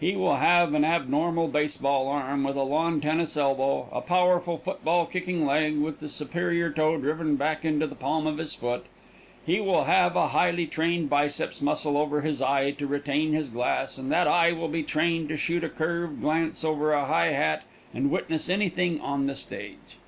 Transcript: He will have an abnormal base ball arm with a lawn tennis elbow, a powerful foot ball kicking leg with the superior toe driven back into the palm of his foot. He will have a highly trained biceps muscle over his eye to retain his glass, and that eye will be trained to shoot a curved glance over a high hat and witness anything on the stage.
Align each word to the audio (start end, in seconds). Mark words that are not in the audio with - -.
He 0.00 0.16
will 0.16 0.36
have 0.36 0.72
an 0.72 0.86
abnormal 0.86 1.48
base 1.48 1.76
ball 1.76 2.08
arm 2.08 2.44
with 2.44 2.56
a 2.56 2.62
lawn 2.62 2.98
tennis 3.02 3.36
elbow, 3.36 3.90
a 3.92 4.00
powerful 4.00 4.56
foot 4.56 4.82
ball 4.82 5.04
kicking 5.04 5.44
leg 5.44 5.76
with 5.76 5.98
the 6.00 6.08
superior 6.08 6.70
toe 6.72 6.96
driven 6.96 7.36
back 7.36 7.62
into 7.62 7.86
the 7.86 7.94
palm 7.94 8.26
of 8.26 8.38
his 8.38 8.54
foot. 8.54 8.86
He 9.44 9.60
will 9.60 9.84
have 9.84 10.16
a 10.16 10.28
highly 10.28 10.66
trained 10.66 11.10
biceps 11.10 11.60
muscle 11.60 11.98
over 11.98 12.22
his 12.22 12.40
eye 12.40 12.70
to 12.70 12.86
retain 12.86 13.34
his 13.34 13.50
glass, 13.50 13.98
and 13.98 14.10
that 14.10 14.26
eye 14.26 14.50
will 14.52 14.68
be 14.68 14.82
trained 14.82 15.28
to 15.28 15.36
shoot 15.36 15.62
a 15.62 15.68
curved 15.68 16.22
glance 16.22 16.64
over 16.64 16.94
a 16.94 17.04
high 17.04 17.32
hat 17.32 17.62
and 17.92 18.10
witness 18.10 18.48
anything 18.48 18.98
on 19.02 19.26
the 19.26 19.34
stage. 19.36 19.98